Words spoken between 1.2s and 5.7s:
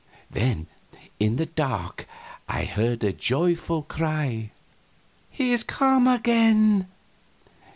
the dark I heard a joyful cry: "He's